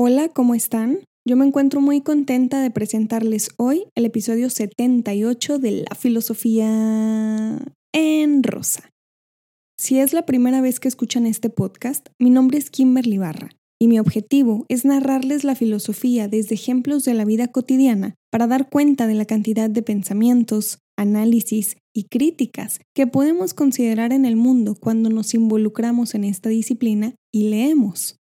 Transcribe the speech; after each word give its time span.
Hola, 0.00 0.28
¿cómo 0.28 0.54
están? 0.54 1.00
Yo 1.26 1.36
me 1.36 1.44
encuentro 1.44 1.80
muy 1.80 2.02
contenta 2.02 2.62
de 2.62 2.70
presentarles 2.70 3.50
hoy 3.56 3.86
el 3.96 4.04
episodio 4.04 4.48
78 4.48 5.58
de 5.58 5.72
La 5.72 5.96
Filosofía 5.96 7.58
en 7.92 8.42
Rosa. 8.44 8.90
Si 9.76 9.98
es 9.98 10.12
la 10.12 10.24
primera 10.24 10.60
vez 10.60 10.78
que 10.78 10.86
escuchan 10.86 11.26
este 11.26 11.50
podcast, 11.50 12.10
mi 12.20 12.30
nombre 12.30 12.58
es 12.58 12.70
Kimberly 12.70 13.18
Barra 13.18 13.48
y 13.80 13.88
mi 13.88 13.98
objetivo 13.98 14.66
es 14.68 14.84
narrarles 14.84 15.42
la 15.42 15.56
filosofía 15.56 16.28
desde 16.28 16.54
ejemplos 16.54 17.04
de 17.04 17.14
la 17.14 17.24
vida 17.24 17.48
cotidiana 17.48 18.14
para 18.30 18.46
dar 18.46 18.70
cuenta 18.70 19.08
de 19.08 19.14
la 19.14 19.24
cantidad 19.24 19.68
de 19.68 19.82
pensamientos, 19.82 20.78
análisis 20.96 21.76
y 21.92 22.04
críticas 22.04 22.78
que 22.94 23.08
podemos 23.08 23.52
considerar 23.52 24.12
en 24.12 24.26
el 24.26 24.36
mundo 24.36 24.76
cuando 24.78 25.10
nos 25.10 25.34
involucramos 25.34 26.14
en 26.14 26.22
esta 26.22 26.50
disciplina 26.50 27.16
y 27.34 27.48
leemos. 27.50 28.14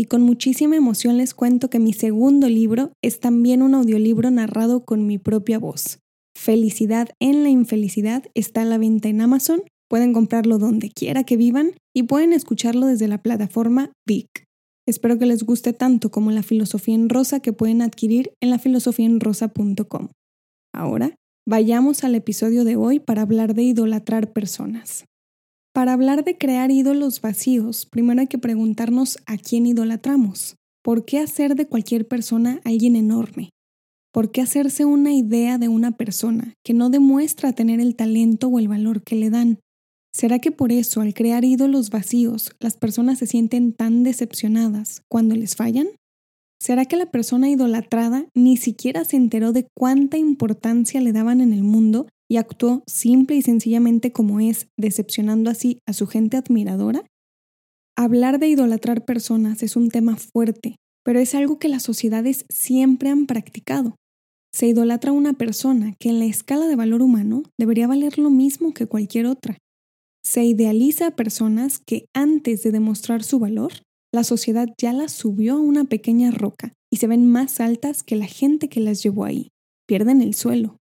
Y 0.00 0.06
con 0.06 0.22
muchísima 0.22 0.76
emoción 0.76 1.18
les 1.18 1.34
cuento 1.34 1.68
que 1.68 1.78
mi 1.78 1.92
segundo 1.92 2.48
libro 2.48 2.90
es 3.02 3.20
también 3.20 3.60
un 3.60 3.74
audiolibro 3.74 4.30
narrado 4.30 4.86
con 4.86 5.06
mi 5.06 5.18
propia 5.18 5.58
voz. 5.58 5.98
Felicidad 6.34 7.10
en 7.20 7.42
la 7.42 7.50
infelicidad 7.50 8.24
está 8.32 8.62
a 8.62 8.64
la 8.64 8.78
venta 8.78 9.10
en 9.10 9.20
Amazon, 9.20 9.62
pueden 9.90 10.14
comprarlo 10.14 10.56
donde 10.56 10.88
quiera 10.88 11.24
que 11.24 11.36
vivan 11.36 11.72
y 11.94 12.04
pueden 12.04 12.32
escucharlo 12.32 12.86
desde 12.86 13.08
la 13.08 13.18
plataforma 13.18 13.92
Vic. 14.08 14.46
Espero 14.88 15.18
que 15.18 15.26
les 15.26 15.42
guste 15.42 15.74
tanto 15.74 16.10
como 16.10 16.30
la 16.30 16.42
filosofía 16.42 16.94
en 16.94 17.10
rosa 17.10 17.40
que 17.40 17.52
pueden 17.52 17.82
adquirir 17.82 18.32
en 18.40 18.48
lafilosofiaenrosa.com. 18.48 20.08
Ahora, 20.72 21.14
vayamos 21.46 22.04
al 22.04 22.14
episodio 22.14 22.64
de 22.64 22.76
hoy 22.76 23.00
para 23.00 23.20
hablar 23.20 23.52
de 23.52 23.64
idolatrar 23.64 24.32
personas. 24.32 25.04
Para 25.72 25.92
hablar 25.92 26.24
de 26.24 26.36
crear 26.36 26.72
ídolos 26.72 27.20
vacíos, 27.20 27.86
primero 27.86 28.20
hay 28.20 28.26
que 28.26 28.38
preguntarnos 28.38 29.18
a 29.26 29.36
quién 29.38 29.66
idolatramos. 29.66 30.56
¿Por 30.82 31.04
qué 31.04 31.18
hacer 31.20 31.54
de 31.54 31.66
cualquier 31.66 32.08
persona 32.08 32.60
alguien 32.64 32.96
enorme? 32.96 33.50
¿Por 34.12 34.32
qué 34.32 34.40
hacerse 34.40 34.84
una 34.84 35.14
idea 35.14 35.58
de 35.58 35.68
una 35.68 35.92
persona 35.92 36.54
que 36.64 36.74
no 36.74 36.90
demuestra 36.90 37.52
tener 37.52 37.78
el 37.78 37.94
talento 37.94 38.48
o 38.48 38.58
el 38.58 38.66
valor 38.66 39.04
que 39.04 39.14
le 39.14 39.30
dan? 39.30 39.60
¿Será 40.12 40.40
que 40.40 40.50
por 40.50 40.72
eso 40.72 41.02
al 41.02 41.14
crear 41.14 41.44
ídolos 41.44 41.90
vacíos 41.90 42.50
las 42.58 42.76
personas 42.76 43.18
se 43.20 43.28
sienten 43.28 43.72
tan 43.72 44.02
decepcionadas 44.02 45.02
cuando 45.08 45.36
les 45.36 45.54
fallan? 45.54 45.86
¿Será 46.60 46.84
que 46.84 46.96
la 46.96 47.06
persona 47.12 47.48
idolatrada 47.48 48.26
ni 48.34 48.56
siquiera 48.56 49.04
se 49.04 49.16
enteró 49.16 49.52
de 49.52 49.68
cuánta 49.78 50.18
importancia 50.18 51.00
le 51.00 51.12
daban 51.12 51.40
en 51.40 51.52
el 51.52 51.62
mundo 51.62 52.08
y 52.30 52.36
actuó 52.36 52.84
simple 52.86 53.36
y 53.36 53.42
sencillamente 53.42 54.12
como 54.12 54.38
es, 54.38 54.68
decepcionando 54.78 55.50
así 55.50 55.80
a 55.86 55.92
su 55.92 56.06
gente 56.06 56.36
admiradora? 56.36 57.04
Hablar 57.96 58.38
de 58.38 58.48
idolatrar 58.48 59.04
personas 59.04 59.62
es 59.64 59.74
un 59.74 59.90
tema 59.90 60.16
fuerte, 60.16 60.76
pero 61.04 61.18
es 61.18 61.34
algo 61.34 61.58
que 61.58 61.68
las 61.68 61.82
sociedades 61.82 62.44
siempre 62.48 63.10
han 63.10 63.26
practicado. 63.26 63.96
Se 64.54 64.68
idolatra 64.68 65.10
a 65.10 65.14
una 65.14 65.32
persona 65.32 65.94
que 65.98 66.08
en 66.08 66.20
la 66.20 66.24
escala 66.24 66.66
de 66.66 66.76
valor 66.76 67.02
humano 67.02 67.42
debería 67.58 67.88
valer 67.88 68.16
lo 68.18 68.30
mismo 68.30 68.72
que 68.74 68.86
cualquier 68.86 69.26
otra. 69.26 69.58
Se 70.24 70.44
idealiza 70.44 71.08
a 71.08 71.16
personas 71.16 71.80
que 71.84 72.06
antes 72.14 72.62
de 72.62 72.70
demostrar 72.70 73.24
su 73.24 73.38
valor 73.40 73.72
la 74.12 74.24
sociedad 74.24 74.68
ya 74.76 74.92
las 74.92 75.12
subió 75.12 75.54
a 75.54 75.60
una 75.60 75.84
pequeña 75.84 76.30
roca 76.30 76.72
y 76.92 76.96
se 76.96 77.06
ven 77.06 77.30
más 77.30 77.60
altas 77.60 78.02
que 78.02 78.16
la 78.16 78.26
gente 78.26 78.68
que 78.68 78.80
las 78.80 79.02
llevó 79.02 79.24
ahí. 79.24 79.50
Pierden 79.86 80.20
el 80.20 80.34
suelo. 80.34 80.79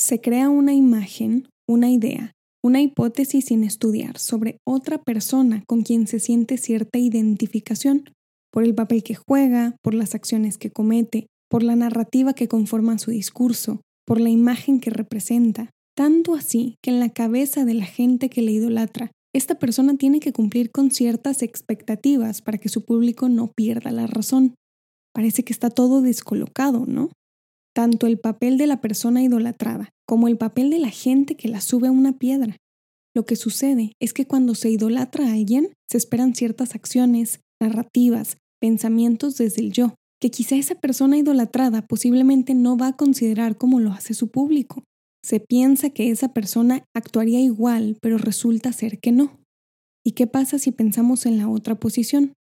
Se 0.00 0.22
crea 0.22 0.48
una 0.48 0.72
imagen, 0.72 1.46
una 1.68 1.90
idea, 1.90 2.32
una 2.64 2.80
hipótesis 2.80 3.44
sin 3.44 3.64
estudiar 3.64 4.16
sobre 4.16 4.56
otra 4.66 5.02
persona 5.02 5.62
con 5.68 5.82
quien 5.82 6.06
se 6.06 6.20
siente 6.20 6.56
cierta 6.56 6.98
identificación, 6.98 8.04
por 8.50 8.64
el 8.64 8.74
papel 8.74 9.02
que 9.02 9.14
juega, 9.14 9.76
por 9.82 9.92
las 9.92 10.14
acciones 10.14 10.56
que 10.56 10.70
comete, 10.70 11.26
por 11.50 11.62
la 11.62 11.76
narrativa 11.76 12.32
que 12.32 12.48
conforma 12.48 12.96
su 12.96 13.10
discurso, 13.10 13.82
por 14.06 14.22
la 14.22 14.30
imagen 14.30 14.80
que 14.80 14.88
representa, 14.88 15.68
tanto 15.94 16.34
así 16.34 16.76
que 16.82 16.92
en 16.92 16.98
la 16.98 17.10
cabeza 17.10 17.66
de 17.66 17.74
la 17.74 17.84
gente 17.84 18.30
que 18.30 18.40
le 18.40 18.52
idolatra 18.52 19.10
esta 19.34 19.58
persona 19.58 19.98
tiene 19.98 20.18
que 20.18 20.32
cumplir 20.32 20.70
con 20.70 20.90
ciertas 20.92 21.42
expectativas 21.42 22.40
para 22.40 22.56
que 22.56 22.70
su 22.70 22.86
público 22.86 23.28
no 23.28 23.52
pierda 23.54 23.90
la 23.90 24.06
razón. 24.06 24.54
Parece 25.12 25.44
que 25.44 25.52
está 25.52 25.68
todo 25.68 26.00
descolocado, 26.00 26.86
¿no? 26.86 27.10
Tanto 27.80 28.06
el 28.06 28.18
papel 28.18 28.58
de 28.58 28.66
la 28.66 28.82
persona 28.82 29.22
idolatrada 29.22 29.88
como 30.06 30.28
el 30.28 30.36
papel 30.36 30.68
de 30.68 30.78
la 30.78 30.90
gente 30.90 31.34
que 31.34 31.48
la 31.48 31.62
sube 31.62 31.88
a 31.88 31.90
una 31.90 32.18
piedra. 32.18 32.58
Lo 33.16 33.24
que 33.24 33.36
sucede 33.36 33.94
es 34.00 34.12
que 34.12 34.26
cuando 34.26 34.54
se 34.54 34.68
idolatra 34.68 35.26
a 35.26 35.32
alguien, 35.32 35.72
se 35.90 35.96
esperan 35.96 36.34
ciertas 36.34 36.74
acciones, 36.74 37.40
narrativas, 37.58 38.36
pensamientos 38.60 39.38
desde 39.38 39.62
el 39.62 39.72
yo, 39.72 39.94
que 40.20 40.30
quizá 40.30 40.56
esa 40.56 40.74
persona 40.74 41.16
idolatrada 41.16 41.86
posiblemente 41.86 42.52
no 42.52 42.76
va 42.76 42.88
a 42.88 42.96
considerar 42.98 43.56
como 43.56 43.80
lo 43.80 43.92
hace 43.92 44.12
su 44.12 44.28
público. 44.28 44.84
Se 45.24 45.40
piensa 45.40 45.88
que 45.88 46.10
esa 46.10 46.34
persona 46.34 46.84
actuaría 46.94 47.40
igual, 47.40 47.96
pero 48.02 48.18
resulta 48.18 48.74
ser 48.74 48.98
que 49.00 49.10
no. 49.10 49.40
¿Y 50.04 50.12
qué 50.12 50.26
pasa 50.26 50.58
si 50.58 50.70
pensamos 50.70 51.24
en 51.24 51.38
la 51.38 51.48
otra 51.48 51.80
posición? 51.80 52.34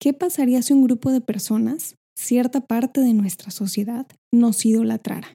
¿Qué 0.00 0.12
pasaría 0.12 0.60
si 0.60 0.72
un 0.72 0.82
grupo 0.82 1.12
de 1.12 1.20
personas, 1.20 1.94
cierta 2.16 2.62
parte 2.62 3.00
de 3.00 3.14
nuestra 3.14 3.50
sociedad, 3.50 4.06
nos 4.32 4.64
idolatrara? 4.64 5.34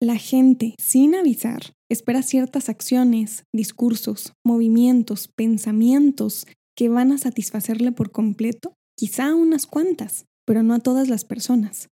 La 0.00 0.16
gente, 0.16 0.74
sin 0.78 1.14
avisar, 1.14 1.72
espera 1.88 2.22
ciertas 2.22 2.68
acciones, 2.68 3.44
discursos, 3.52 4.32
movimientos, 4.44 5.28
pensamientos 5.28 6.46
que 6.76 6.88
van 6.88 7.12
a 7.12 7.18
satisfacerle 7.18 7.92
por 7.92 8.10
completo, 8.10 8.74
quizá 8.96 9.28
a 9.28 9.34
unas 9.34 9.66
cuantas, 9.66 10.26
pero 10.44 10.62
no 10.62 10.74
a 10.74 10.80
todas 10.80 11.08
las 11.08 11.24
personas. 11.24 11.88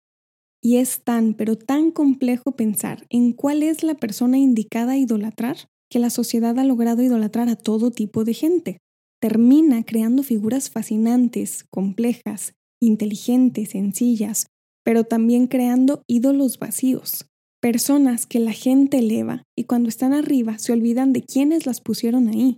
Y 0.62 0.78
es 0.78 1.03
tan, 1.03 1.34
pero 1.34 1.58
tan 1.58 1.91
complejo 1.91 2.53
pensar 2.56 3.06
en 3.09 3.31
cuál 3.34 3.63
es 3.63 3.84
la 3.84 3.96
persona 3.96 4.38
indicada 4.38 4.94
a 4.94 4.97
idolatrar 4.97 5.58
que 5.90 6.00
la 6.00 6.09
sociedad 6.09 6.58
ha 6.59 6.63
logrado 6.63 7.02
idolatrar 7.02 7.50
a 7.50 7.56
todo 7.56 7.91
tipo 7.91 8.24
de 8.24 8.34
gente. 8.34 8.78
Termina 9.22 9.84
creando 9.84 10.24
figuras 10.24 10.69
fascinantes, 10.69 11.66
complejas, 11.69 12.53
inteligentes, 12.81 13.69
sencillas, 13.72 14.47
pero 14.84 15.03
también 15.03 15.47
creando 15.47 16.03
ídolos 16.07 16.59
vacíos, 16.59 17.28
personas 17.62 18.25
que 18.25 18.40
la 18.40 18.53
gente 18.53 19.00
eleva 19.00 19.44
y 19.57 19.66
cuando 19.66 19.90
están 19.90 20.13
arriba 20.13 20.57
se 20.57 20.73
olvidan 20.73 21.13
de 21.13 21.23
quienes 21.23 21.66
las 21.66 21.81
pusieron 21.81 22.28
ahí. 22.29 22.57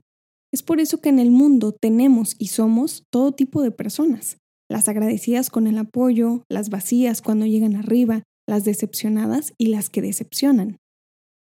Es 0.53 0.63
por 0.63 0.79
eso 0.79 0.99
que 0.99 1.09
en 1.09 1.19
el 1.19 1.31
mundo 1.31 1.71
tenemos 1.71 2.35
y 2.37 2.47
somos 2.47 3.03
todo 3.09 3.31
tipo 3.31 3.61
de 3.61 3.71
personas, 3.71 4.37
las 4.69 4.87
agradecidas 4.87 5.49
con 5.49 5.67
el 5.67 5.77
apoyo, 5.77 6.43
las 6.49 6.69
vacías 6.69 7.21
cuando 7.21 7.45
llegan 7.45 7.75
arriba, 7.75 8.23
las 8.47 8.63
decepcionadas 8.63 9.53
y 9.57 9.67
las 9.67 9.89
que 9.89 10.01
decepcionan. 10.01 10.77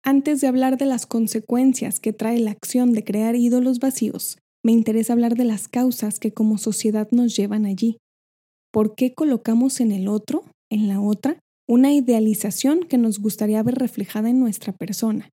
Antes 0.04 0.42
de 0.42 0.48
hablar 0.48 0.78
de 0.78 0.86
las 0.86 1.06
consecuencias 1.06 2.00
que 2.00 2.14
trae 2.14 2.40
la 2.40 2.52
acción 2.52 2.94
de 2.94 3.04
crear 3.04 3.36
ídolos 3.36 3.80
vacíos, 3.80 4.40
me 4.64 4.72
interesa 4.72 5.14
hablar 5.14 5.36
de 5.36 5.46
las 5.46 5.68
causas 5.68 6.20
que 6.20 6.34
como 6.34 6.58
sociedad 6.58 7.08
nos 7.12 7.36
llevan 7.36 7.66
allí. 7.66 7.98
¿Por 8.72 8.96
qué 8.96 9.14
colocamos 9.14 9.82
en 9.82 9.92
el 9.92 10.08
otro, 10.08 10.46
en 10.70 10.88
la 10.88 11.02
otra, 11.02 11.40
una 11.68 11.94
idealización 11.94 12.82
que 12.82 12.98
nos 12.98 13.20
gustaría 13.20 13.62
ver 13.64 13.76
reflejada 13.76 14.30
en 14.30 14.40
nuestra 14.40 14.72
persona? 14.74 15.30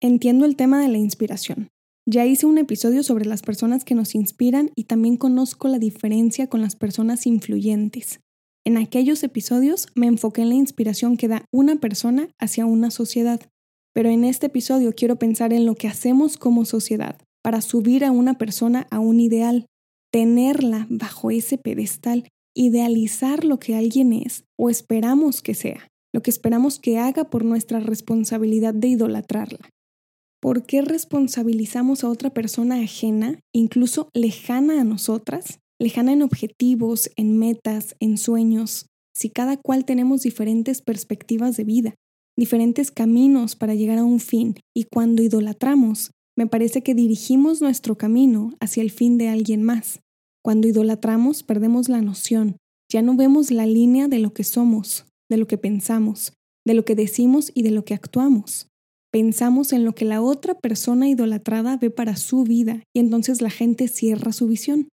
Entiendo 0.00 0.46
el 0.46 0.56
tema 0.56 0.80
de 0.80 0.88
la 0.88 0.98
inspiración, 0.98 1.68
ya 2.10 2.24
hice 2.24 2.46
un 2.46 2.56
episodio 2.56 3.02
sobre 3.02 3.26
las 3.26 3.42
personas 3.42 3.84
que 3.84 3.94
nos 3.94 4.14
inspiran 4.14 4.70
y 4.74 4.84
también 4.84 5.18
conozco 5.18 5.68
la 5.68 5.78
diferencia 5.78 6.46
con 6.46 6.62
las 6.62 6.74
personas 6.74 7.26
influyentes. 7.26 8.20
En 8.64 8.78
aquellos 8.78 9.22
episodios 9.22 9.88
me 9.94 10.06
enfoqué 10.06 10.40
en 10.40 10.48
la 10.48 10.54
inspiración 10.54 11.18
que 11.18 11.28
da 11.28 11.44
una 11.52 11.76
persona 11.76 12.30
hacia 12.38 12.64
una 12.64 12.90
sociedad, 12.90 13.42
pero 13.92 14.08
en 14.08 14.24
este 14.24 14.46
episodio 14.46 14.94
quiero 14.94 15.16
pensar 15.16 15.52
en 15.52 15.66
lo 15.66 15.74
que 15.74 15.88
hacemos 15.88 16.38
como 16.38 16.64
sociedad 16.64 17.20
para 17.42 17.60
subir 17.60 18.06
a 18.06 18.10
una 18.10 18.38
persona 18.38 18.86
a 18.90 19.00
un 19.00 19.20
ideal, 19.20 19.66
tenerla 20.10 20.86
bajo 20.88 21.30
ese 21.30 21.58
pedestal, 21.58 22.26
idealizar 22.58 23.44
lo 23.44 23.60
que 23.60 23.76
alguien 23.76 24.12
es 24.12 24.44
o 24.58 24.68
esperamos 24.68 25.42
que 25.42 25.54
sea, 25.54 25.88
lo 26.12 26.22
que 26.22 26.30
esperamos 26.30 26.80
que 26.80 26.98
haga 26.98 27.30
por 27.30 27.44
nuestra 27.44 27.78
responsabilidad 27.78 28.74
de 28.74 28.88
idolatrarla. 28.88 29.70
¿Por 30.40 30.66
qué 30.66 30.82
responsabilizamos 30.82 32.02
a 32.02 32.08
otra 32.08 32.30
persona 32.30 32.80
ajena, 32.80 33.38
incluso 33.54 34.08
lejana 34.12 34.80
a 34.80 34.84
nosotras? 34.84 35.60
Lejana 35.80 36.12
en 36.12 36.22
objetivos, 36.22 37.10
en 37.14 37.38
metas, 37.38 37.94
en 38.00 38.18
sueños, 38.18 38.86
si 39.14 39.30
cada 39.30 39.56
cual 39.56 39.84
tenemos 39.84 40.22
diferentes 40.22 40.82
perspectivas 40.82 41.56
de 41.56 41.62
vida, 41.62 41.94
diferentes 42.36 42.90
caminos 42.90 43.54
para 43.54 43.76
llegar 43.76 43.98
a 43.98 44.04
un 44.04 44.18
fin, 44.18 44.56
y 44.74 44.84
cuando 44.84 45.22
idolatramos, 45.22 46.10
me 46.36 46.48
parece 46.48 46.82
que 46.82 46.94
dirigimos 46.94 47.62
nuestro 47.62 47.96
camino 47.96 48.52
hacia 48.58 48.82
el 48.82 48.90
fin 48.90 49.16
de 49.16 49.28
alguien 49.28 49.62
más. 49.62 50.00
Cuando 50.44 50.68
idolatramos, 50.68 51.42
perdemos 51.42 51.88
la 51.88 52.00
noción, 52.00 52.56
ya 52.90 53.02
no 53.02 53.16
vemos 53.16 53.50
la 53.50 53.66
línea 53.66 54.08
de 54.08 54.18
lo 54.18 54.32
que 54.32 54.44
somos, 54.44 55.06
de 55.30 55.36
lo 55.36 55.46
que 55.46 55.58
pensamos, 55.58 56.32
de 56.66 56.74
lo 56.74 56.84
que 56.84 56.94
decimos 56.94 57.50
y 57.54 57.62
de 57.62 57.70
lo 57.70 57.84
que 57.84 57.94
actuamos 57.94 58.68
pensamos 59.10 59.72
en 59.72 59.84
lo 59.84 59.94
que 59.94 60.04
la 60.04 60.20
otra 60.20 60.54
persona 60.54 61.08
idolatrada 61.08 61.76
ve 61.76 61.90
para 61.90 62.16
su 62.16 62.44
vida 62.44 62.82
y 62.94 63.00
entonces 63.00 63.40
la 63.40 63.50
gente 63.50 63.88
cierra 63.88 64.32
su 64.32 64.46
visión. 64.46 64.88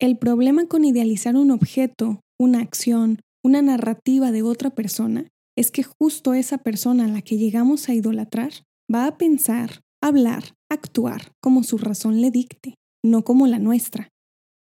El 0.00 0.18
problema 0.18 0.66
con 0.66 0.84
idealizar 0.84 1.36
un 1.36 1.50
objeto, 1.50 2.20
una 2.38 2.60
acción, 2.60 3.20
una 3.44 3.62
narrativa 3.62 4.32
de 4.32 4.42
otra 4.42 4.70
persona, 4.70 5.28
es 5.56 5.70
que 5.70 5.84
justo 5.84 6.34
esa 6.34 6.58
persona 6.58 7.04
a 7.04 7.08
la 7.08 7.22
que 7.22 7.36
llegamos 7.36 7.88
a 7.88 7.94
idolatrar 7.94 8.52
va 8.92 9.06
a 9.06 9.16
pensar, 9.16 9.82
hablar, 10.02 10.54
actuar 10.68 11.32
como 11.40 11.62
su 11.62 11.78
razón 11.78 12.20
le 12.20 12.30
dicte, 12.30 12.74
no 13.04 13.24
como 13.24 13.46
la 13.46 13.58
nuestra. 13.58 14.08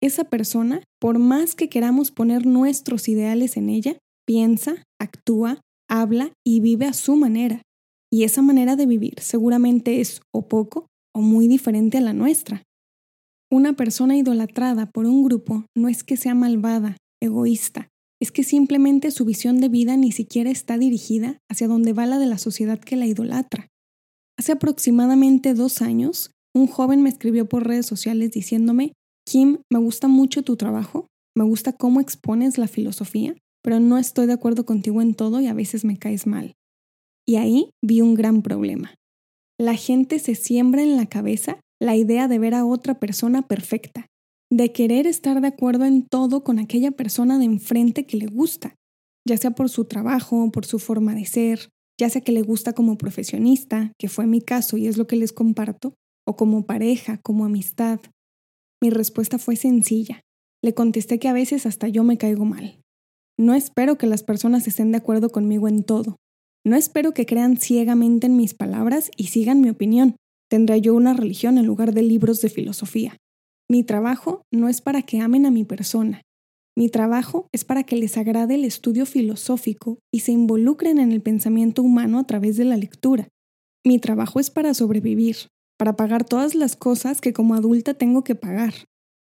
Esa 0.01 0.23
persona, 0.23 0.81
por 0.99 1.19
más 1.19 1.55
que 1.55 1.69
queramos 1.69 2.11
poner 2.11 2.45
nuestros 2.45 3.09
ideales 3.09 3.57
en 3.57 3.69
ella, 3.69 3.97
piensa, 4.25 4.83
actúa, 4.99 5.59
habla 5.89 6.31
y 6.45 6.61
vive 6.61 6.85
a 6.85 6.93
su 6.93 7.15
manera. 7.15 7.61
Y 8.11 8.23
esa 8.23 8.41
manera 8.41 8.75
de 8.75 8.85
vivir 8.85 9.15
seguramente 9.19 9.99
es 9.99 10.21
o 10.33 10.47
poco 10.47 10.87
o 11.13 11.21
muy 11.21 11.47
diferente 11.47 11.97
a 11.97 12.01
la 12.01 12.13
nuestra. 12.13 12.63
Una 13.51 13.73
persona 13.73 14.15
idolatrada 14.15 14.85
por 14.85 15.05
un 15.05 15.23
grupo 15.23 15.65
no 15.75 15.89
es 15.89 16.03
que 16.03 16.17
sea 16.17 16.35
malvada, 16.35 16.97
egoísta, 17.21 17.89
es 18.21 18.31
que 18.31 18.43
simplemente 18.43 19.11
su 19.11 19.25
visión 19.25 19.59
de 19.59 19.69
vida 19.69 19.97
ni 19.97 20.11
siquiera 20.11 20.49
está 20.49 20.77
dirigida 20.77 21.39
hacia 21.49 21.67
donde 21.67 21.93
va 21.93 22.05
la 22.05 22.19
de 22.19 22.27
la 22.27 22.37
sociedad 22.37 22.79
que 22.79 22.95
la 22.95 23.07
idolatra. 23.07 23.67
Hace 24.37 24.51
aproximadamente 24.51 25.53
dos 25.53 25.81
años, 25.81 26.31
un 26.53 26.67
joven 26.67 27.01
me 27.01 27.09
escribió 27.09 27.47
por 27.49 27.67
redes 27.67 27.85
sociales 27.85 28.31
diciéndome, 28.31 28.93
Kim, 29.29 29.59
me 29.71 29.77
gusta 29.77 30.07
mucho 30.07 30.41
tu 30.41 30.55
trabajo, 30.55 31.05
me 31.37 31.43
gusta 31.43 31.73
cómo 31.73 32.01
expones 32.01 32.57
la 32.57 32.67
filosofía, 32.67 33.35
pero 33.61 33.79
no 33.79 33.99
estoy 33.99 34.25
de 34.25 34.33
acuerdo 34.33 34.65
contigo 34.65 35.03
en 35.03 35.13
todo 35.13 35.39
y 35.39 35.45
a 35.45 35.53
veces 35.53 35.85
me 35.85 35.99
caes 35.99 36.25
mal. 36.25 36.55
Y 37.27 37.35
ahí 37.35 37.69
vi 37.79 38.01
un 38.01 38.15
gran 38.15 38.41
problema. 38.41 38.95
La 39.59 39.75
gente 39.75 40.17
se 40.17 40.33
siembra 40.33 40.81
en 40.81 40.97
la 40.97 41.05
cabeza 41.05 41.59
la 41.79 41.95
idea 41.95 42.27
de 42.27 42.39
ver 42.39 42.55
a 42.55 42.65
otra 42.65 42.99
persona 42.99 43.47
perfecta, 43.47 44.07
de 44.51 44.71
querer 44.71 45.05
estar 45.05 45.39
de 45.41 45.47
acuerdo 45.47 45.85
en 45.85 46.07
todo 46.07 46.43
con 46.43 46.57
aquella 46.57 46.89
persona 46.89 47.37
de 47.37 47.45
enfrente 47.45 48.07
que 48.07 48.17
le 48.17 48.25
gusta, 48.25 48.73
ya 49.27 49.37
sea 49.37 49.51
por 49.51 49.69
su 49.69 49.85
trabajo, 49.85 50.49
por 50.51 50.65
su 50.65 50.79
forma 50.79 51.13
de 51.13 51.25
ser, 51.25 51.69
ya 51.99 52.09
sea 52.09 52.21
que 52.21 52.31
le 52.31 52.41
gusta 52.41 52.73
como 52.73 52.97
profesionista, 52.97 53.91
que 53.99 54.09
fue 54.09 54.25
mi 54.25 54.41
caso 54.41 54.75
y 54.75 54.87
es 54.87 54.97
lo 54.97 55.05
que 55.05 55.17
les 55.17 55.33
comparto, 55.33 55.93
o 56.25 56.35
como 56.35 56.65
pareja, 56.65 57.19
como 57.21 57.45
amistad. 57.45 57.99
Mi 58.81 58.89
respuesta 58.89 59.37
fue 59.37 59.55
sencilla. 59.55 60.21
Le 60.63 60.73
contesté 60.73 61.19
que 61.19 61.27
a 61.27 61.33
veces 61.33 61.65
hasta 61.65 61.87
yo 61.87 62.03
me 62.03 62.17
caigo 62.17 62.45
mal. 62.45 62.79
No 63.37 63.53
espero 63.53 63.97
que 63.97 64.07
las 64.07 64.23
personas 64.23 64.67
estén 64.67 64.91
de 64.91 64.97
acuerdo 64.97 65.29
conmigo 65.31 65.67
en 65.67 65.83
todo. 65.83 66.17
No 66.65 66.75
espero 66.75 67.13
que 67.13 67.25
crean 67.25 67.57
ciegamente 67.57 68.27
en 68.27 68.35
mis 68.35 68.53
palabras 68.53 69.11
y 69.15 69.27
sigan 69.27 69.61
mi 69.61 69.69
opinión. 69.69 70.15
Tendré 70.49 70.81
yo 70.81 70.93
una 70.93 71.13
religión 71.13 71.57
en 71.57 71.65
lugar 71.65 71.93
de 71.93 72.03
libros 72.03 72.41
de 72.41 72.49
filosofía. 72.49 73.17
Mi 73.69 73.83
trabajo 73.83 74.41
no 74.51 74.67
es 74.67 74.81
para 74.81 75.03
que 75.03 75.19
amen 75.19 75.45
a 75.45 75.51
mi 75.51 75.63
persona. 75.63 76.21
Mi 76.77 76.89
trabajo 76.89 77.47
es 77.51 77.65
para 77.65 77.83
que 77.83 77.95
les 77.95 78.17
agrade 78.17 78.55
el 78.55 78.65
estudio 78.65 79.05
filosófico 79.05 79.99
y 80.13 80.21
se 80.21 80.31
involucren 80.31 80.97
en 80.97 81.11
el 81.11 81.21
pensamiento 81.21 81.81
humano 81.81 82.19
a 82.19 82.23
través 82.25 82.57
de 82.57 82.65
la 82.65 82.77
lectura. 82.77 83.27
Mi 83.85 83.99
trabajo 83.99 84.39
es 84.39 84.49
para 84.49 84.73
sobrevivir, 84.73 85.35
para 85.79 85.95
pagar 85.95 86.23
todas 86.23 86.53
las 86.53 86.75
cosas 86.75 87.21
que 87.21 87.33
como 87.33 87.55
adulta 87.55 87.95
tengo 87.95 88.23
que 88.23 88.35
pagar. 88.35 88.75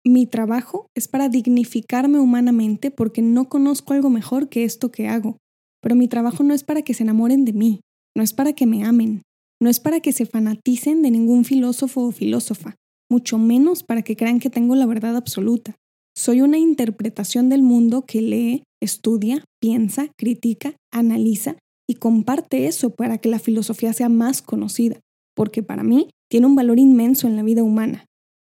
Mi 0.06 0.27
trabajo 0.27 0.88
es 0.95 1.09
para 1.09 1.27
dignificarme 1.27 2.19
humanamente 2.19 2.92
porque 2.92 3.21
no 3.21 3.50
conozco 3.50 3.94
algo 3.94 4.09
mejor 4.09 4.47
que 4.47 4.63
esto 4.63 4.92
que 4.92 5.09
hago. 5.09 5.38
Pero 5.81 5.95
mi 5.95 6.07
trabajo 6.07 6.44
no 6.44 6.53
es 6.53 6.63
para 6.63 6.83
que 6.83 6.94
se 6.94 7.03
enamoren 7.03 7.44
de 7.44 7.51
mí, 7.53 7.81
no 8.15 8.24
es 8.24 8.31
para 8.31 8.53
que 8.53 8.65
me 8.65 8.86
amen, 8.86 9.24
no 9.62 9.69
es 9.69 9.81
para 9.81 10.00
que 10.00 10.13
se 10.13 10.25
fanaticen 10.25 11.01
de 11.01 11.12
ningún 11.12 11.44
filósofo 11.44 12.03
o 12.03 12.12
filósofa 12.12 12.75
mucho 13.09 13.38
menos 13.38 13.83
para 13.83 14.01
que 14.01 14.15
crean 14.15 14.39
que 14.39 14.50
tengo 14.50 14.75
la 14.75 14.86
verdad 14.86 15.15
absoluta. 15.15 15.75
Soy 16.18 16.41
una 16.41 16.57
interpretación 16.57 17.50
del 17.50 17.62
mundo 17.62 18.03
que 18.06 18.21
lee, 18.21 18.63
estudia, 18.81 19.44
piensa, 19.62 20.07
critica, 20.18 20.75
analiza 20.91 21.57
y 21.88 21.95
comparte 21.95 22.68
eso 22.68 22.91
para 22.91 23.18
que 23.18 23.30
la 23.30 23.39
filosofía 23.39 23.94
sea 23.94 24.09
más 24.09 24.41
conocida, 24.41 25.00
porque 25.36 25.62
para 25.62 25.83
mí 25.83 26.09
tiene 26.30 26.48
un 26.48 26.56
valor 26.56 26.80
inmenso 26.80 27.27
en 27.27 27.36
la 27.36 27.44
vida 27.44 27.63
humana. 27.63 28.06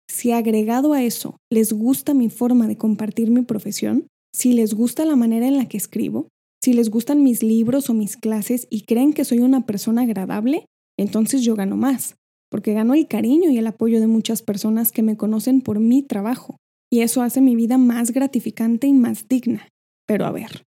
Si 0.09 0.31
agregado 0.31 0.93
a 0.93 1.03
eso 1.03 1.37
les 1.49 1.71
gusta 1.73 2.13
mi 2.13 2.29
forma 2.29 2.67
de 2.67 2.77
compartir 2.77 3.29
mi 3.29 3.43
profesión, 3.43 4.07
si 4.33 4.53
les 4.53 4.73
gusta 4.73 5.05
la 5.05 5.15
manera 5.15 5.47
en 5.47 5.57
la 5.57 5.67
que 5.67 5.77
escribo, 5.77 6.27
si 6.63 6.73
les 6.73 6.89
gustan 6.89 7.23
mis 7.23 7.43
libros 7.43 7.89
o 7.89 7.93
mis 7.93 8.17
clases 8.17 8.67
y 8.69 8.81
creen 8.81 9.13
que 9.13 9.25
soy 9.25 9.39
una 9.39 9.65
persona 9.65 10.01
agradable, 10.01 10.65
entonces 10.97 11.43
yo 11.43 11.55
gano 11.55 11.77
más 11.77 12.15
porque 12.49 12.73
gano 12.73 12.93
el 12.93 13.07
cariño 13.07 13.49
y 13.49 13.57
el 13.57 13.67
apoyo 13.67 13.99
de 13.99 14.07
muchas 14.07 14.41
personas 14.41 14.91
que 14.91 15.03
me 15.03 15.17
conocen 15.17 15.61
por 15.61 15.79
mi 15.79 16.01
trabajo, 16.01 16.57
y 16.91 17.01
eso 17.01 17.21
hace 17.21 17.41
mi 17.41 17.55
vida 17.55 17.77
más 17.77 18.11
gratificante 18.11 18.87
y 18.87 18.93
más 18.93 19.27
digna. 19.27 19.69
Pero 20.07 20.25
a 20.25 20.31
ver, 20.31 20.63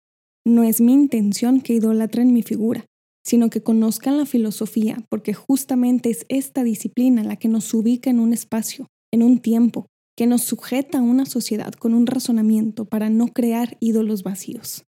no 0.46 0.62
es 0.62 0.80
mi 0.80 0.92
intención 0.92 1.60
que 1.60 1.74
idolatren 1.74 2.32
mi 2.32 2.42
figura, 2.42 2.86
sino 3.24 3.50
que 3.50 3.62
conozcan 3.62 4.16
la 4.16 4.26
filosofía, 4.26 5.04
porque 5.08 5.34
justamente 5.34 6.10
es 6.10 6.26
esta 6.28 6.64
disciplina 6.64 7.22
la 7.22 7.36
que 7.36 7.48
nos 7.48 7.72
ubica 7.72 8.10
en 8.10 8.20
un 8.20 8.32
espacio, 8.32 8.86
en 9.12 9.22
un 9.22 9.38
tiempo, 9.38 9.86
que 10.16 10.26
nos 10.26 10.42
sujeta 10.42 10.98
a 10.98 11.02
una 11.02 11.24
sociedad 11.26 11.72
con 11.72 11.94
un 11.94 12.06
razonamiento 12.06 12.84
para 12.84 13.10
no 13.10 13.28
crear 13.28 13.76
ídolos 13.80 14.22
vacíos. 14.22 14.84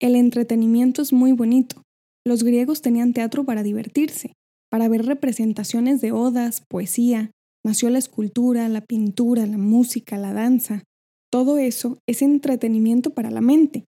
El 0.00 0.16
entretenimiento 0.16 1.02
es 1.02 1.12
muy 1.12 1.32
bonito. 1.32 1.82
Los 2.24 2.42
griegos 2.42 2.80
tenían 2.80 3.12
teatro 3.12 3.44
para 3.44 3.62
divertirse, 3.62 4.32
para 4.70 4.88
ver 4.88 5.04
representaciones 5.04 6.00
de 6.00 6.12
odas, 6.12 6.62
poesía, 6.68 7.32
nació 7.64 7.90
la 7.90 7.98
escultura, 7.98 8.68
la 8.68 8.80
pintura, 8.80 9.46
la 9.46 9.58
música, 9.58 10.16
la 10.16 10.32
danza. 10.32 10.84
Todo 11.30 11.58
eso 11.58 11.98
es 12.06 12.22
entretenimiento 12.22 13.10
para 13.10 13.30
la 13.30 13.40
mente. 13.40 13.84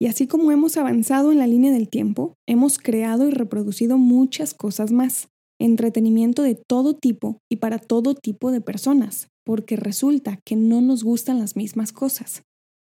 Y 0.00 0.06
así 0.06 0.26
como 0.26 0.52
hemos 0.52 0.76
avanzado 0.76 1.32
en 1.32 1.38
la 1.38 1.46
línea 1.46 1.72
del 1.72 1.88
tiempo, 1.88 2.34
hemos 2.46 2.78
creado 2.78 3.26
y 3.28 3.30
reproducido 3.30 3.96
muchas 3.96 4.52
cosas 4.52 4.92
más. 4.92 5.28
Entretenimiento 5.58 6.42
de 6.42 6.54
todo 6.54 6.94
tipo 6.94 7.38
y 7.50 7.56
para 7.56 7.78
todo 7.78 8.14
tipo 8.14 8.50
de 8.50 8.60
personas, 8.60 9.28
porque 9.44 9.76
resulta 9.76 10.38
que 10.44 10.54
no 10.54 10.82
nos 10.82 11.02
gustan 11.02 11.38
las 11.38 11.56
mismas 11.56 11.92
cosas. 11.92 12.42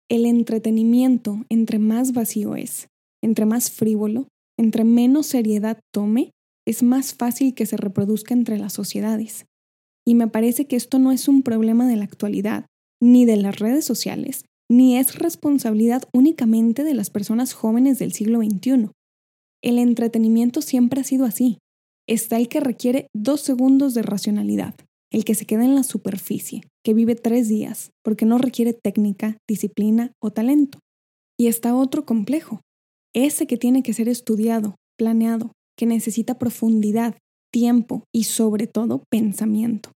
El 0.08 0.24
entretenimiento, 0.24 1.44
entre 1.50 1.78
más 1.78 2.12
vacío 2.12 2.56
es, 2.56 2.88
entre 3.22 3.44
más 3.44 3.70
frívolo, 3.70 4.28
entre 4.58 4.84
menos 4.84 5.26
seriedad 5.26 5.80
tome, 5.92 6.30
es 6.66 6.82
más 6.82 7.14
fácil 7.14 7.54
que 7.54 7.66
se 7.66 7.76
reproduzca 7.76 8.32
entre 8.32 8.56
las 8.56 8.72
sociedades. 8.72 9.44
Y 10.06 10.14
me 10.14 10.28
parece 10.28 10.66
que 10.66 10.76
esto 10.76 10.98
no 10.98 11.12
es 11.12 11.28
un 11.28 11.42
problema 11.42 11.86
de 11.86 11.96
la 11.96 12.04
actualidad, 12.04 12.66
ni 13.02 13.26
de 13.26 13.36
las 13.36 13.58
redes 13.58 13.84
sociales, 13.84 14.44
ni 14.70 14.96
es 14.96 15.18
responsabilidad 15.18 16.02
únicamente 16.12 16.84
de 16.84 16.94
las 16.94 17.10
personas 17.10 17.52
jóvenes 17.52 17.98
del 17.98 18.12
siglo 18.12 18.40
XXI. 18.40 18.90
El 19.62 19.78
entretenimiento 19.78 20.62
siempre 20.62 21.00
ha 21.00 21.04
sido 21.04 21.24
así. 21.24 21.58
Está 22.08 22.36
el 22.36 22.48
que 22.48 22.60
requiere 22.60 23.08
dos 23.14 23.40
segundos 23.40 23.94
de 23.94 24.02
racionalidad, 24.02 24.74
el 25.10 25.24
que 25.24 25.34
se 25.34 25.46
queda 25.46 25.64
en 25.64 25.74
la 25.74 25.82
superficie, 25.82 26.62
que 26.84 26.94
vive 26.94 27.14
tres 27.14 27.48
días, 27.48 27.90
porque 28.02 28.26
no 28.26 28.38
requiere 28.38 28.72
técnica, 28.72 29.38
disciplina 29.48 30.12
o 30.22 30.30
talento. 30.30 30.78
Y 31.38 31.48
está 31.48 31.74
otro 31.74 32.04
complejo, 32.04 32.60
ese 33.14 33.46
que 33.46 33.56
tiene 33.56 33.82
que 33.82 33.92
ser 33.92 34.08
estudiado, 34.08 34.76
planeado, 34.96 35.52
que 35.76 35.86
necesita 35.86 36.38
profundidad, 36.38 37.16
tiempo 37.52 38.04
y 38.12 38.24
sobre 38.24 38.66
todo 38.66 39.04
pensamiento. 39.10 39.90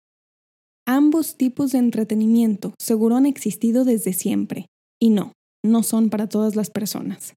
Ambos 0.91 1.37
tipos 1.37 1.71
de 1.71 1.77
entretenimiento 1.77 2.73
seguro 2.79 3.15
han 3.15 3.27
existido 3.27 3.85
desde 3.85 4.11
siempre, 4.11 4.65
y 4.99 5.11
no, 5.11 5.33
no 5.63 5.83
son 5.83 6.09
para 6.09 6.27
todas 6.27 6.55
las 6.55 6.71
personas. 6.71 7.35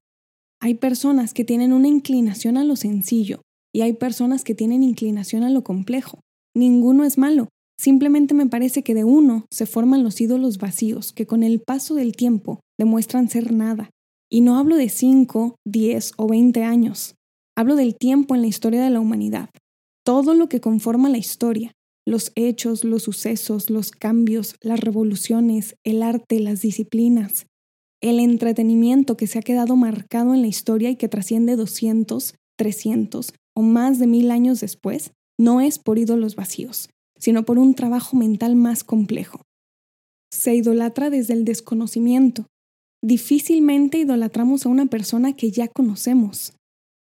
Hay 0.59 0.73
personas 0.73 1.35
que 1.35 1.45
tienen 1.45 1.71
una 1.71 1.87
inclinación 1.87 2.57
a 2.57 2.63
lo 2.63 2.75
sencillo 2.75 3.43
y 3.71 3.81
hay 3.81 3.93
personas 3.93 4.43
que 4.43 4.55
tienen 4.55 4.81
inclinación 4.81 5.43
a 5.43 5.51
lo 5.51 5.63
complejo. 5.63 6.19
Ninguno 6.55 7.03
es 7.03 7.19
malo, 7.19 7.49
simplemente 7.79 8.33
me 8.33 8.47
parece 8.47 8.81
que 8.81 8.95
de 8.95 9.03
uno 9.03 9.45
se 9.51 9.67
forman 9.67 10.03
los 10.03 10.19
ídolos 10.19 10.57
vacíos 10.57 11.13
que 11.13 11.27
con 11.27 11.43
el 11.43 11.59
paso 11.59 11.93
del 11.93 12.15
tiempo 12.15 12.59
demuestran 12.79 13.29
ser 13.29 13.53
nada. 13.53 13.91
Y 14.31 14.41
no 14.41 14.57
hablo 14.57 14.77
de 14.77 14.89
5, 14.89 15.57
10 15.63 16.13
o 16.17 16.27
20 16.27 16.63
años, 16.63 17.13
Hablo 17.55 17.75
del 17.75 17.95
tiempo 17.95 18.33
en 18.33 18.41
la 18.41 18.47
historia 18.47 18.83
de 18.83 18.89
la 18.89 18.99
humanidad, 18.99 19.51
todo 20.03 20.33
lo 20.33 20.49
que 20.49 20.59
conforma 20.59 21.07
la 21.07 21.19
historia, 21.19 21.71
los 22.05 22.31
hechos, 22.35 22.83
los 22.83 23.03
sucesos, 23.03 23.69
los 23.69 23.91
cambios, 23.91 24.55
las 24.61 24.79
revoluciones, 24.79 25.75
el 25.83 26.03
arte, 26.03 26.39
las 26.39 26.61
disciplinas, 26.61 27.47
el 28.01 28.19
entretenimiento 28.19 29.15
que 29.15 29.27
se 29.27 29.39
ha 29.39 29.41
quedado 29.41 29.75
marcado 29.75 30.33
en 30.33 30.41
la 30.41 30.47
historia 30.47 30.89
y 30.89 30.97
que 30.97 31.07
trasciende 31.07 31.55
200, 31.55 32.35
300 32.57 33.33
o 33.55 33.61
más 33.61 33.99
de 33.99 34.07
mil 34.07 34.31
años 34.31 34.59
después, 34.59 35.11
no 35.39 35.61
es 35.61 35.79
por 35.79 35.97
ídolos 35.97 36.35
vacíos, 36.35 36.89
sino 37.17 37.45
por 37.45 37.57
un 37.57 37.75
trabajo 37.75 38.17
mental 38.17 38.55
más 38.55 38.83
complejo. 38.83 39.41
Se 40.31 40.55
idolatra 40.55 41.09
desde 41.09 41.33
el 41.33 41.45
desconocimiento. 41.45 42.47
Difícilmente 43.01 43.99
idolatramos 43.99 44.65
a 44.65 44.69
una 44.69 44.87
persona 44.87 45.33
que 45.33 45.51
ya 45.51 45.67
conocemos. 45.67 46.53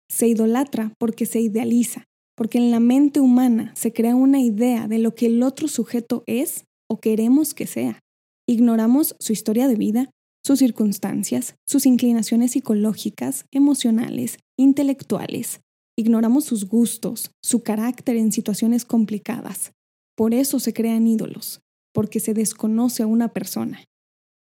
Se 0.10 0.28
idolatra 0.28 0.94
porque 0.98 1.26
se 1.26 1.42
idealiza, 1.42 2.06
porque 2.38 2.60
en 2.60 2.70
la 2.70 2.80
mente 2.80 3.20
humana 3.20 3.74
se 3.76 3.92
crea 3.92 4.16
una 4.16 4.40
idea 4.40 4.88
de 4.88 5.00
lo 5.00 5.16
que 5.16 5.26
el 5.26 5.42
otro 5.42 5.68
sujeto 5.68 6.24
es 6.28 6.66
o 6.88 7.00
queremos 7.00 7.56
que 7.56 7.66
sea. 7.66 8.00
Ignoramos 8.48 9.16
su 9.20 9.34
historia 9.34 9.68
de 9.68 9.76
vida, 9.76 10.12
sus 10.46 10.60
circunstancias, 10.60 11.56
sus 11.66 11.88
inclinaciones 11.88 12.52
psicológicas, 12.52 13.46
emocionales, 13.52 14.38
intelectuales. 14.56 15.62
Ignoramos 15.98 16.46
sus 16.46 16.66
gustos, 16.70 17.32
su 17.44 17.64
carácter 17.64 18.16
en 18.16 18.32
situaciones 18.32 18.86
complicadas. 18.86 19.72
Por 20.16 20.36
eso 20.36 20.60
se 20.60 20.74
crean 20.74 21.08
ídolos, 21.08 21.62
porque 21.92 22.20
se 22.20 22.36
desconoce 22.36 23.02
a 23.02 23.08
una 23.08 23.30
persona. 23.30 23.84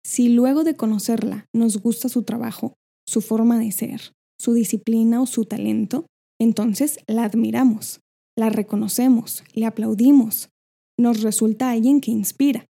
Si 0.05 0.27
luego 0.27 0.65
de 0.65 0.75
conocerla 0.75 1.45
nos 1.53 1.77
gusta 1.77 2.09
su 2.09 2.23
trabajo, 2.23 2.73
su 3.07 3.21
forma 3.21 3.57
de 3.57 3.71
ser, 3.71 4.13
su 4.37 4.53
disciplina 4.53 5.21
o 5.21 5.25
su 5.25 5.45
talento, 5.45 6.05
entonces 6.39 6.99
la 7.07 7.23
admiramos, 7.23 8.01
la 8.35 8.49
reconocemos, 8.49 9.43
le 9.53 9.65
aplaudimos. 9.65 10.49
Nos 10.97 11.21
resulta 11.21 11.71
alguien 11.71 12.01
que 12.01 12.11
inspira. 12.11 12.65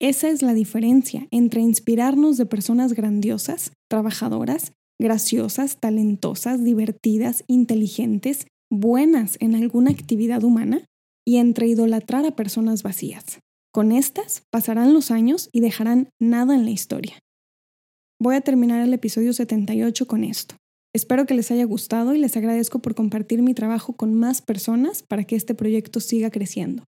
Esa 0.00 0.28
es 0.28 0.42
la 0.42 0.54
diferencia 0.54 1.28
entre 1.30 1.60
inspirarnos 1.60 2.36
de 2.36 2.46
personas 2.46 2.92
grandiosas, 2.92 3.72
trabajadoras, 3.88 4.72
graciosas, 5.00 5.78
talentosas, 5.78 6.64
divertidas, 6.64 7.44
inteligentes, 7.46 8.46
buenas 8.70 9.36
en 9.40 9.54
alguna 9.54 9.90
actividad 9.90 10.42
humana, 10.44 10.86
y 11.24 11.36
entre 11.36 11.68
idolatrar 11.68 12.26
a 12.26 12.36
personas 12.36 12.82
vacías. 12.82 13.40
Con 13.72 13.92
estas 13.92 14.42
pasarán 14.50 14.92
los 14.92 15.10
años 15.10 15.48
y 15.52 15.60
dejarán 15.60 16.10
nada 16.20 16.54
en 16.54 16.64
la 16.64 16.70
historia. 16.70 17.18
Voy 18.20 18.34
a 18.34 18.40
terminar 18.40 18.80
el 18.82 18.92
episodio 18.92 19.32
78 19.32 20.06
con 20.06 20.24
esto. 20.24 20.56
Espero 20.94 21.24
que 21.24 21.34
les 21.34 21.50
haya 21.50 21.64
gustado 21.64 22.14
y 22.14 22.18
les 22.18 22.36
agradezco 22.36 22.80
por 22.80 22.94
compartir 22.94 23.40
mi 23.40 23.54
trabajo 23.54 23.94
con 23.94 24.14
más 24.14 24.42
personas 24.42 25.02
para 25.02 25.24
que 25.24 25.36
este 25.36 25.54
proyecto 25.54 26.00
siga 26.00 26.30
creciendo. 26.30 26.84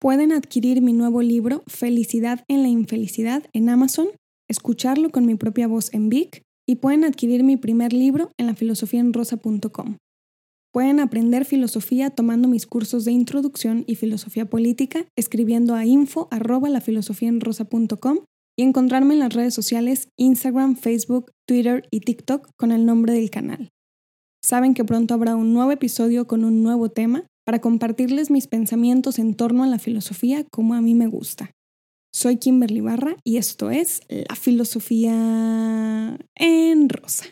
Pueden 0.00 0.32
adquirir 0.32 0.80
mi 0.80 0.92
nuevo 0.92 1.20
libro 1.20 1.62
Felicidad 1.66 2.44
en 2.48 2.62
la 2.62 2.68
Infelicidad 2.68 3.44
en 3.52 3.68
Amazon, 3.68 4.08
escucharlo 4.48 5.10
con 5.10 5.26
mi 5.26 5.34
propia 5.34 5.68
voz 5.68 5.92
en 5.92 6.08
Vic 6.08 6.42
y 6.66 6.76
pueden 6.76 7.04
adquirir 7.04 7.44
mi 7.44 7.56
primer 7.56 7.92
libro 7.92 8.30
en 8.38 8.46
lafilosofiaenrosa.com. 8.46 9.96
Pueden 10.72 11.00
aprender 11.00 11.44
filosofía 11.44 12.10
tomando 12.10 12.48
mis 12.48 12.66
cursos 12.66 13.04
de 13.04 13.12
introducción 13.12 13.84
y 13.86 13.96
filosofía 13.96 14.48
política 14.48 15.06
escribiendo 15.16 15.74
a 15.74 15.84
info 15.84 16.28
y 18.58 18.64
encontrarme 18.64 19.14
en 19.14 19.20
las 19.20 19.32
redes 19.32 19.54
sociales 19.54 20.08
Instagram, 20.16 20.76
Facebook, 20.76 21.32
Twitter 21.46 21.86
y 21.92 22.00
TikTok 22.00 22.48
con 22.56 22.72
el 22.72 22.84
nombre 22.84 23.12
del 23.12 23.30
canal. 23.30 23.70
Saben 24.42 24.74
que 24.74 24.84
pronto 24.84 25.14
habrá 25.14 25.36
un 25.36 25.52
nuevo 25.54 25.70
episodio 25.70 26.26
con 26.26 26.44
un 26.44 26.62
nuevo 26.62 26.88
tema 26.88 27.24
para 27.44 27.60
compartirles 27.60 28.30
mis 28.30 28.48
pensamientos 28.48 29.18
en 29.18 29.34
torno 29.34 29.62
a 29.62 29.68
la 29.68 29.78
filosofía 29.78 30.44
como 30.50 30.74
a 30.74 30.82
mí 30.82 30.94
me 30.94 31.06
gusta. 31.06 31.52
Soy 32.12 32.36
Kimberly 32.36 32.80
Barra 32.80 33.16
y 33.22 33.36
esto 33.36 33.70
es 33.70 34.00
La 34.08 34.34
Filosofía 34.34 36.18
en 36.34 36.88
Rosa. 36.88 37.26